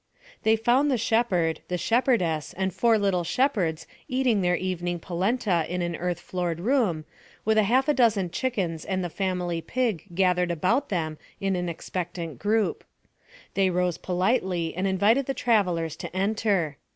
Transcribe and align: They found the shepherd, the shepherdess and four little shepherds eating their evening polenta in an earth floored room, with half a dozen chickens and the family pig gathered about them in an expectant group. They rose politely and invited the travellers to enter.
They 0.41 0.55
found 0.55 0.89
the 0.89 0.97
shepherd, 0.97 1.61
the 1.67 1.77
shepherdess 1.77 2.53
and 2.53 2.73
four 2.73 2.97
little 2.97 3.23
shepherds 3.23 3.85
eating 4.07 4.41
their 4.41 4.55
evening 4.55 4.97
polenta 4.97 5.63
in 5.69 5.83
an 5.83 5.95
earth 5.95 6.19
floored 6.19 6.59
room, 6.59 7.05
with 7.45 7.59
half 7.59 7.87
a 7.87 7.93
dozen 7.93 8.31
chickens 8.31 8.83
and 8.83 9.03
the 9.03 9.11
family 9.11 9.61
pig 9.61 10.05
gathered 10.15 10.49
about 10.49 10.89
them 10.89 11.19
in 11.39 11.55
an 11.55 11.69
expectant 11.69 12.39
group. 12.39 12.83
They 13.53 13.69
rose 13.69 13.99
politely 13.99 14.73
and 14.75 14.87
invited 14.87 15.27
the 15.27 15.35
travellers 15.35 15.95
to 15.97 16.15
enter. 16.15 16.77